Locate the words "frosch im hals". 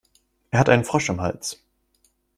0.83-1.61